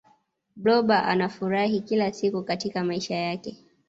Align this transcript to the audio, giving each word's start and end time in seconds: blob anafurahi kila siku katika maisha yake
blob 0.55 0.91
anafurahi 0.91 1.81
kila 1.81 2.13
siku 2.13 2.43
katika 2.43 2.83
maisha 2.83 3.15
yake 3.15 3.57